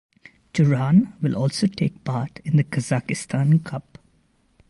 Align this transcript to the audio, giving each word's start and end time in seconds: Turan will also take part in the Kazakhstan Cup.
Turan 0.53 1.13
will 1.21 1.35
also 1.37 1.67
take 1.67 2.03
part 2.03 2.39
in 2.43 2.57
the 2.57 2.63
Kazakhstan 2.63 3.63
Cup. 3.63 3.99